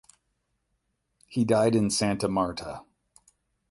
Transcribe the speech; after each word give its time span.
He 1.27 1.45
died 1.45 1.75
in 1.75 1.91
Santa 1.91 2.27
Marta. 2.27 2.81